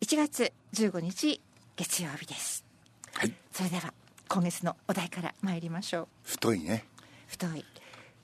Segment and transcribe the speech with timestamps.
[0.00, 1.40] 1月15日
[1.76, 2.64] 月曜日です。
[3.14, 3.34] はい。
[3.50, 3.92] それでは
[4.28, 6.08] 今月のお題から参りましょう。
[6.22, 6.84] 太いね。
[7.26, 7.64] 太い。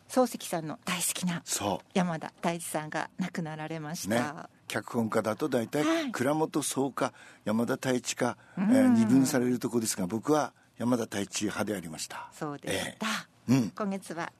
[0.08, 4.18] 漱石さんの大好きなそ山田大地さんが亡くなられましうね。
[4.18, 6.12] た、脚本家だと大体はい。
[6.12, 7.12] 倉本総か
[7.44, 12.30] 山田太一か、えー二分されるところですが僕は山田太一派でありました。
[12.32, 13.52] そうでした、ええ。
[13.52, 13.70] うん。
[13.70, 14.32] 今月は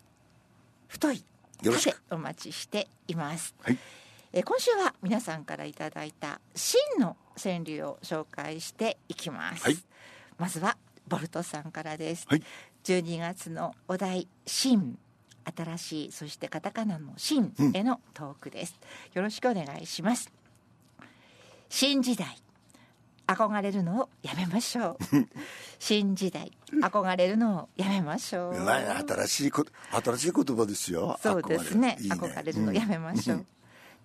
[0.86, 1.24] 太い
[1.62, 2.00] よろしく。
[2.10, 3.78] お待ちしています、はい
[4.36, 9.76] えー今週は皆さんからいただいた真の川柳を紹介していきます、はい。
[10.38, 12.42] まずはボルトさんからです、はい。
[12.82, 14.98] 12月のお題真
[15.44, 18.76] 新しいそしてカタカナの真へのトークです、
[19.12, 20.32] よろしくお願いします。
[21.68, 22.26] 新時代
[23.28, 25.28] 憧れるのをやめましょう。
[25.78, 26.50] 新時代
[26.82, 28.54] 憧れるのをやめましょう。
[28.54, 31.20] う新しいこ新しい言葉ですよ。
[31.22, 31.98] そうですね。
[32.00, 33.46] 憧れ憧れるのやめましょう、ん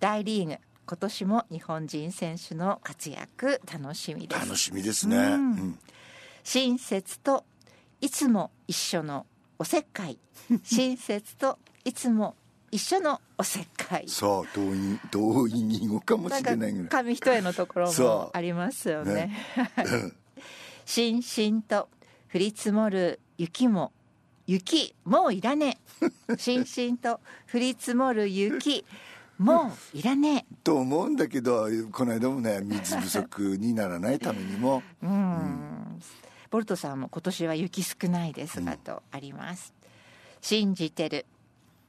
[0.00, 0.56] 大リーグ。
[0.86, 4.40] 今年も日本人選手の活躍楽しみです。
[4.40, 5.32] 楽しみですね、うん。
[5.32, 5.78] うん。
[6.42, 7.44] 親切と
[8.00, 9.26] いつも一緒の
[9.58, 10.18] おせっかい。
[10.64, 12.34] 親切といつも
[12.70, 14.08] 一緒のおせっかい。
[14.08, 16.88] そう同意同意に語かもしれないぐらい。
[16.88, 18.36] 紙一重のところそもう。
[18.36, 19.14] ありますよね。
[19.14, 20.12] ね。
[20.86, 21.22] しん。
[21.22, 21.90] しんと
[22.34, 23.92] 降り積もる雪も
[24.46, 25.78] 雪もういらね
[26.30, 26.36] え。
[26.38, 27.20] しんしんと
[27.52, 28.86] 降り積もる雪
[29.40, 34.82] もういらねと思うんだけどこの間もね水不足にならないためにも。
[35.02, 36.00] えうん。
[36.50, 39.72] ボルトさんも今年は雪少ないですがとあります、
[40.40, 41.24] 信じてる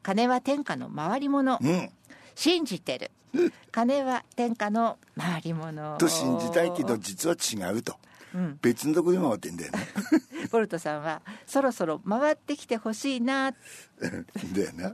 [0.03, 1.89] 金は天下の回り物、うん。
[2.35, 3.11] 信じてる。
[3.71, 8.10] 金は天下の回り物と信じたいけど実は違うと、うん
[8.61, 9.79] 別のとこで回ってんだよね。
[10.51, 13.51] ボルトさんはそろそろ回ってきてほしいな。
[13.51, 13.57] だ
[14.65, 14.93] よな。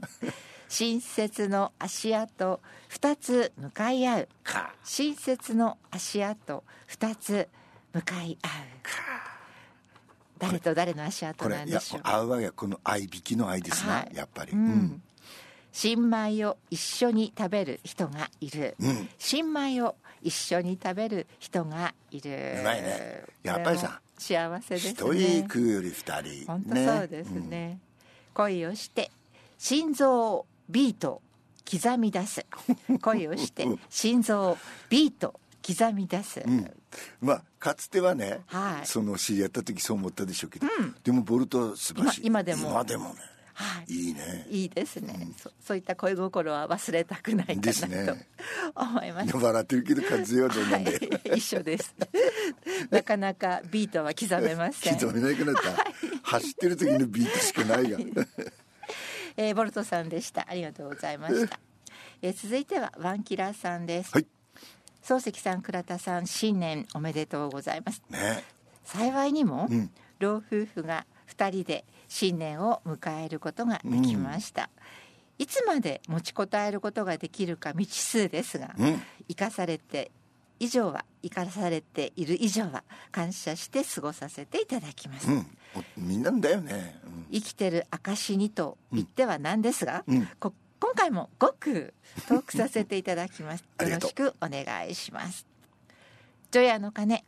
[0.68, 4.28] 親切の足跡二つ向かい合う。
[4.44, 4.74] か。
[4.84, 7.48] 親切の足跡二つ
[7.92, 8.50] 向かい合う。
[10.38, 12.00] 誰と誰の足跡なんでしょう。
[12.04, 14.14] 合うわけこの合いびきの愛ですな、はい。
[14.14, 15.02] やっぱり、うん
[15.72, 19.08] 新米を一緒に食べる人がいる、うん。
[19.18, 22.56] 新米を一緒に食べる人がいる。
[22.60, 23.24] うまいね。
[23.42, 26.46] やっぱりさ幸せです一人ね食うより二人。
[26.46, 27.78] 本当そうですね。
[28.34, 29.10] 恋をして
[29.58, 31.22] 心臓ビート
[31.70, 32.44] 刻み出す。
[33.02, 34.58] 恋をして心臓
[34.88, 36.58] ビート刻み出す、うん。
[36.58, 36.72] うん
[37.20, 38.86] まあかつてはね、はい。
[38.86, 40.66] その知り合った時そう思ったでしょうけど、
[41.04, 42.26] でもボルトは素晴らしい。
[42.26, 42.70] 今今でも。
[42.70, 43.20] 今でもね
[43.58, 48.14] はいいいねいいですね、そそういった恋心は忘れたくないかなですねと
[48.80, 49.36] 思います。
[49.36, 51.92] 笑ってるけど和江はどうなんだよ、はい、一緒です。
[52.90, 54.96] なかなかビートは刻めません。
[54.96, 55.84] 刻めないくなった、
[56.22, 57.98] 走ってる時のビートしかないが
[59.36, 60.46] えーボルトさんでした。
[60.48, 61.58] ありがとうございました。
[62.22, 64.12] えー続いてはワンキラーさんです。
[64.12, 64.26] はい
[65.02, 68.02] 漱石さん、倉田さん、新年おめでとうございます。
[68.10, 68.44] ね
[68.84, 74.70] 幸いにも、うん老夫婦が2人で新年を迎えることができました、
[75.38, 79.02] いつまで持ちこたえることができるか未知数ですが、うん。
[79.28, 80.10] 生かされて
[80.58, 85.46] 以上は生かされている以上は感謝して過ごさせていただきます、うん。
[85.76, 87.26] おみんなんだよね、うん。
[87.32, 90.28] 生きてる証にと言ってはなんですが、うん。
[90.40, 91.94] こ今回もごく
[92.28, 93.64] トークさせていただきます。
[93.80, 95.46] よろしくお願いします。
[96.50, 97.24] 除夜の鐘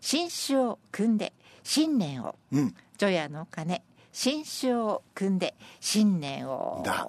[0.00, 1.32] 新酒を汲んで
[1.62, 3.82] 新年をうん除夜の鐘
[4.12, 6.82] 新酒を汲んで新年を。
[6.84, 7.06] だ。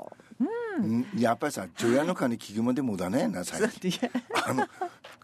[0.78, 1.08] うん。
[1.18, 4.10] やっぱりさ除夜の鐘聞くまでもだねな最近
[4.46, 4.68] あの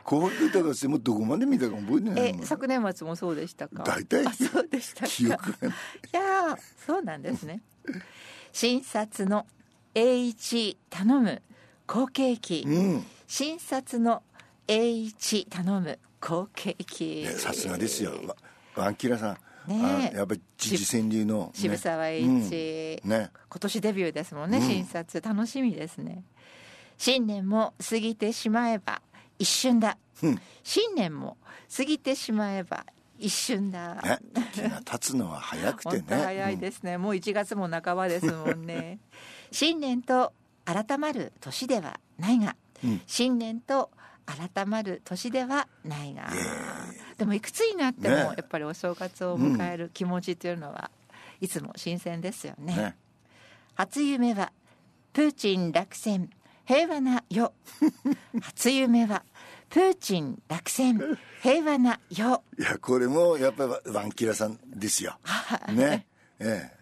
[0.05, 3.83] 紅白歌合戦もどこまで見たか覚えてないえ昨年末もそうでしたか？
[3.83, 5.07] 大体あそうでしたか？
[5.07, 5.57] 記憶が。
[5.61, 5.73] ないい
[6.13, 7.61] やーそうなんですね。
[8.53, 9.45] 診察の
[9.93, 11.41] 栄一頼む
[11.87, 13.05] 好景気、うん。
[13.27, 14.23] 診察の
[14.67, 17.23] 栄一頼む好景気。
[17.25, 18.11] ねさすがですよ。
[18.25, 18.35] わ
[18.75, 20.11] ワンキラさん、ね。
[20.13, 23.09] やっぱり時事川柳の、ね、渋沢栄一、うん。
[23.09, 23.31] ね。
[23.49, 24.63] 今年デビューですもんね、うん。
[24.63, 26.23] 診察楽しみですね。
[26.97, 29.01] 新年も過ぎてしまえば
[29.39, 30.41] 一瞬だ、うん。
[30.63, 31.37] 新年も
[31.75, 32.85] 過ぎてしまえば
[33.17, 34.19] 一瞬だ、ね。
[34.33, 36.03] 時が経つのは早くてね。
[36.07, 38.99] 早いですね、もう1月も半ばですもんね。
[39.51, 40.33] 新年と
[40.65, 43.01] 改まる年ではないが、うん。
[43.05, 43.91] 新年と
[44.35, 46.29] 改まる年ではないが、
[47.17, 48.21] でもいくつになってもね。
[48.21, 50.91] やっぱりお正月を迎える気持ちというのは
[51.39, 52.73] いつも新鮮ですよね。
[52.73, 52.95] うんね。
[53.75, 54.51] 初夢は
[55.13, 56.29] プーチン落選。
[56.65, 57.51] 平和な世。
[58.41, 59.23] 初夢は
[59.69, 61.17] プーチン落選。
[61.41, 62.43] 平和な世。
[62.57, 65.17] いやこれもやっぱりワンキラさんですよ。
[65.69, 66.05] ね。
[66.39, 66.81] ええ。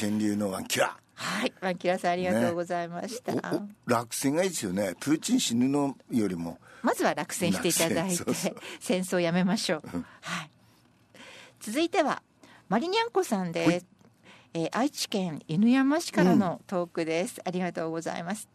[0.00, 0.96] 川柳のワンキラ。
[1.14, 1.52] はい。
[1.60, 4.94] ワンキラさんありがとうございました、おお落選がいいですよね。
[5.00, 8.16] プーチン死ぬのよりもまずは落選していただいて
[8.80, 10.50] 戦争をやめましょう、はい、
[11.60, 12.22] 続いては
[12.68, 13.86] マリニャンコさんです、
[14.54, 18.48] えー、愛知県犬山市からのトークです、うん、ありがとうございます。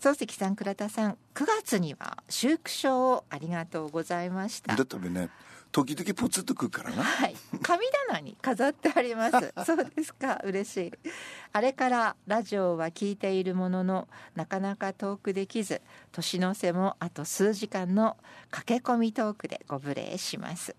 [0.00, 4.76] 漱石さん倉田さん9月には修復書をありがとうございました。
[4.76, 5.28] だったね
[5.70, 7.02] 時々ポツッとくるからな。
[7.02, 7.34] はい。
[7.62, 9.54] 神棚に飾ってあります。
[9.66, 10.40] そうですか。
[10.44, 10.92] 嬉しい。
[11.52, 15.82] あれからラジオは聞いているもののなかなかトークできず
[16.12, 18.16] 年の瀬もあと数時間の
[18.50, 20.74] 駆け込みトークでご無礼します。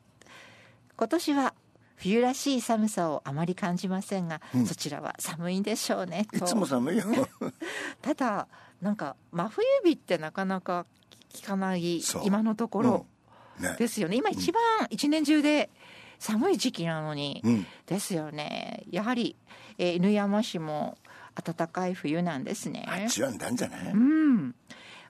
[0.98, 1.54] 今年は
[1.96, 7.06] 冬らしい寒さをあまり感じませんが、うん、そちらは寒いんでしょうねいつも寒いよ。
[8.02, 8.48] ただ
[8.82, 10.86] なんか真冬日ってなかなか
[11.32, 13.19] 聞かない今のところ、うん
[13.60, 14.16] ね、ですよね。
[14.18, 15.70] 今一番一年中で
[16.18, 18.84] 寒い時期なのに、うん、ですよね。
[18.90, 19.36] やはり、
[19.78, 20.98] えー、犬山市も
[21.36, 22.86] 暖かい冬なんですね。
[22.88, 23.94] あっちはなんじゃない？
[23.94, 24.56] うん。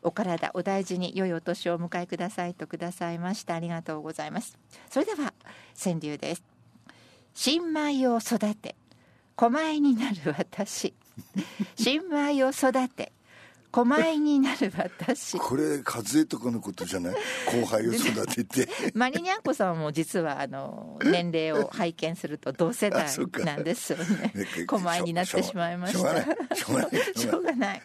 [0.01, 4.57] お体お大事に良いお年をお迎えくださいとくださいましたありがとうございます。
[4.89, 5.33] それでは
[5.81, 6.43] 川柳です。
[7.33, 8.75] 新米を育て
[9.35, 10.93] 狛になる私。
[11.75, 13.11] 新米を育て
[13.71, 15.37] 狛になる私。
[15.37, 17.15] これ和江とかのことじゃない？
[17.45, 18.67] 後輩を育てて。
[18.95, 23.07] マリニャンコさんも実はあの年齢を拝見すると同世代
[23.45, 24.33] なんですよね。
[24.65, 26.23] 狛になってしまいました。
[26.55, 27.81] しょうがない。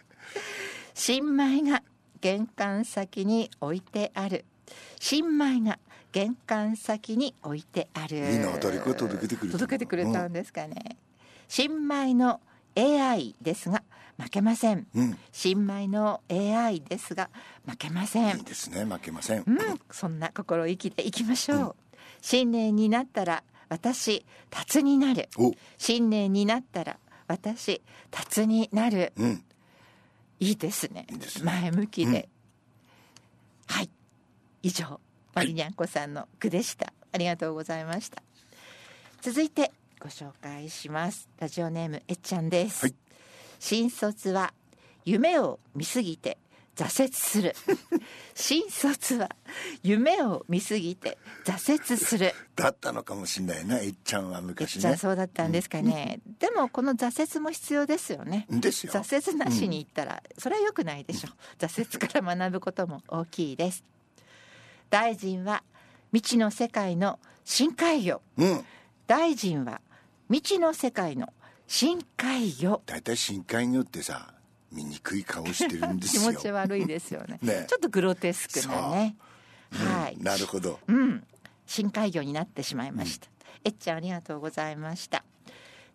[0.95, 1.83] 新米が
[2.21, 4.45] 玄関先に置いてある。
[4.99, 5.79] 新米が
[6.13, 8.17] 玄関先に置いてある。
[8.17, 10.97] いいな誰か届けてくれ届けてくれたんですかね、うん、
[11.49, 12.41] 新米の
[12.77, 13.83] AI ですが
[14.17, 17.31] 負けません、うん、新米の AI ですが
[17.67, 18.37] 負けません。
[18.39, 18.85] いいですね。
[18.85, 19.59] 負けません、うん、
[19.91, 21.73] そんな心意気でいきましょう、うん、
[22.21, 25.29] 新年になったら私達になる。
[25.79, 29.45] 新年になったら私達になる、うん、
[30.39, 32.29] いいですね、ね、前向きで、
[33.67, 33.91] はい。
[34.63, 35.01] 以上
[35.35, 38.23] マリニャンコさんの句でした、ありがとうございました。
[39.23, 41.29] 続いてご紹介します。
[41.41, 42.95] ラジオネームえっちゃんです、はい、
[43.67, 44.53] 新卒は
[45.07, 46.37] 夢を見すぎて
[46.77, 47.57] 挫折する。
[48.37, 49.31] 新卒は
[49.83, 51.17] 夢を見すぎて
[51.47, 52.35] 挫折する。
[52.57, 54.99] だったのかもしれないなえっちゃんは昔ね。
[54.99, 58.47] そうだったんですかね、うん、でもこの挫折も必要ですよね。
[58.51, 58.93] ですよ。
[58.93, 61.31] 挫折なしに行ったら、それは良くないでしょ。
[61.31, 63.83] う挫折から学ぶことも大きいです。
[64.91, 65.65] 大臣は
[66.13, 68.65] 未知の世界の深海魚、うん、
[69.07, 69.81] 大臣は
[70.29, 71.33] 未知の世界の
[71.67, 72.81] 深海魚。
[72.87, 74.35] 大体深海魚ってさ
[74.73, 76.33] 醜い顔してるんですよ。
[76.33, 77.39] 気持ち悪いですよね。
[77.43, 77.67] ね。
[77.69, 79.17] ちょっとグロテスクなね、
[79.71, 80.81] はい、なるほど。
[80.87, 81.25] うん。
[81.67, 83.33] 深海魚になってしまいました、うん、
[83.65, 85.25] えっちゃんありがとうございました。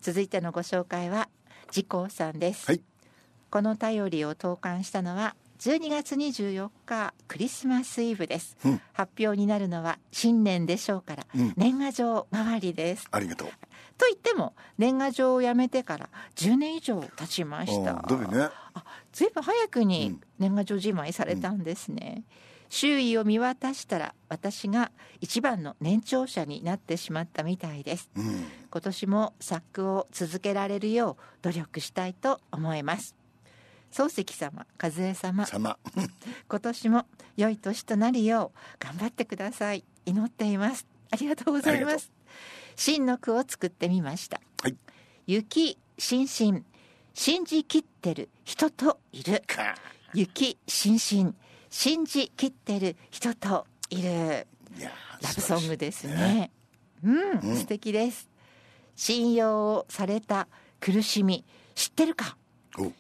[0.01, 1.29] 続いてのご紹介は
[1.71, 2.81] 時光さんです、はい、
[3.49, 13.07] この便りを投函したのは12月24日クリスマスイブです、うん、発表になるのは新年でしょうから、うん、年賀状代わりです。
[13.11, 13.47] ありがとう
[13.99, 18.01] と言っても年賀状をやめてから10年以上経ちました。
[18.07, 18.49] どうね。
[18.73, 22.23] あずいぶん早くに年賀状じまいされたんですね、うん、
[22.69, 28.09] 周囲を見渡したら私が一番の年長者になってしまったみたいです、
[28.71, 33.15] 今年も作句を続けられるよう努力したいと思います。
[33.91, 35.45] 漱石様和江様。
[35.45, 35.77] 様。
[36.47, 37.05] 今年も
[37.35, 39.83] 良い年となるよう頑張ってください。
[40.05, 40.87] 祈っています。
[41.11, 42.18] ありがとうございます
[42.75, 44.75] 真の句を作ってみました、はい、
[45.27, 46.65] 雪しんしん
[47.13, 49.43] 信じきってる人といる。
[50.13, 51.35] 雪しんしん
[51.69, 54.47] 信じきってる人といる。
[54.79, 56.51] ラブソングですね、ね、
[57.03, 58.29] うん、うん、素敵です。
[58.95, 60.47] 信用された
[60.79, 61.43] 苦しみ。
[61.75, 62.37] 知ってるか？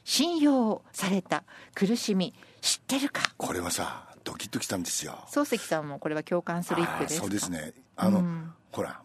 [0.03, 2.33] 信用された苦しみ。
[2.59, 3.33] 知ってるか？
[3.37, 5.25] これはさドキッときたんですよ。
[5.31, 7.73] 漱石さんもこれは共感する一句ですそうですね。
[7.95, 9.01] あの、うん、ほら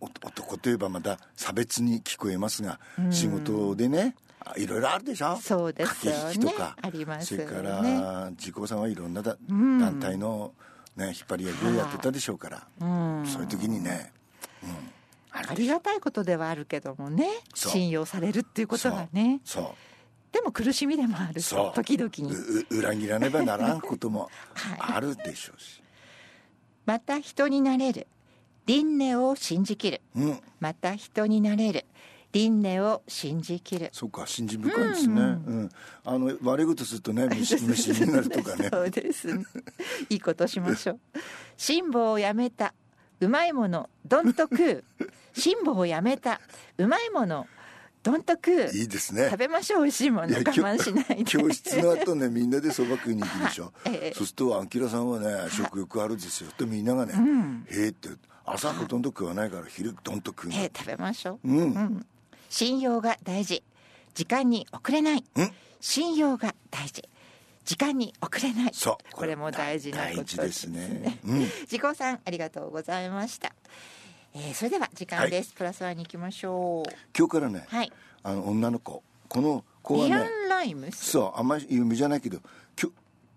[0.00, 4.16] 男といえばまた差別に聞こえますが、うん、仕事でね
[4.56, 5.36] いろいろあるでしょ？
[5.36, 6.50] そうですよね。
[6.50, 6.76] とか。
[6.82, 10.52] あります、ね、それから自公さんはいろんなだ、うん、団体の、
[10.96, 14.12] ね、引っ張り役をやってたでしょうから、そういう時にね、
[14.64, 14.70] うん。
[15.32, 19.40] ありがたいことではあるけどもね信用されるっていうことはね。
[19.44, 19.64] そう
[20.36, 22.36] でも苦しみでもある時々に。
[22.68, 24.28] 裏切らねばならんことも
[24.78, 25.82] あるでしょうし、はい、
[26.84, 28.06] また人になれる。
[28.66, 31.86] 輪廻を信じきる、うん、また人になれる。
[32.32, 33.88] 輪廻を信じきる。
[33.92, 35.28] そうか信じ深いですね、うん、う
[35.62, 35.70] ん、
[36.04, 38.68] あの悪いことするとね 虫虫になるとかね。
[38.70, 39.42] そうですね。
[40.10, 41.00] いいことしましょう。
[41.56, 42.74] 辛抱をやめた。
[43.20, 44.84] うまいものどんと食う。
[45.32, 46.42] 辛抱をやめた。
[46.76, 47.46] うまいもの
[48.06, 49.28] どんと食ういいですね。
[49.30, 50.28] 食べましょう美味しいもの。
[50.28, 51.24] 我慢しないで。
[51.24, 54.14] 教室の後ねみんなでそば食いに行くでしょ、 ええ。
[54.14, 56.50] そうするとアンキラさんはね食欲あるんですよ。
[56.56, 57.14] とみんながね
[57.68, 58.10] 「へえ」って
[58.44, 62.06] 朝ほとんど食わないから昼どんと食うのえー食べましょう、うん。
[62.48, 63.62] 信用が大事。
[64.14, 65.24] 時間に遅れない。
[65.80, 67.02] 信用が大事。
[67.64, 68.70] 時間に遅れない。
[68.72, 68.96] そう。
[69.12, 71.18] これも大事なこと大事ですね。
[71.24, 71.46] うん。
[71.66, 73.52] 時効さんありがとうございました、
[74.38, 76.92] えーそれでは時間です、プラスワンに行きましょう。
[77.16, 77.92] 今日からね、はい。
[78.22, 79.02] あの女の子。
[79.28, 80.14] この子はね
[80.46, 80.92] ン・ライム？
[80.92, 82.40] スそうあんまり有名じゃないけど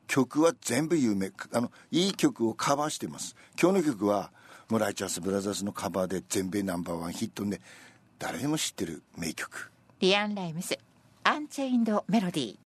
[0.07, 1.31] 曲は全部有名。
[1.53, 3.37] あのいい曲をカバーしてます。
[3.59, 4.31] 今日の曲は
[4.67, 7.61] もうライチャースブラザーズのカバーで全米ナンバーワンヒットで
[8.17, 9.71] 誰でも知ってる名曲。
[10.01, 10.77] リアン・ライムス
[11.23, 12.57] アンチェインド・メロディー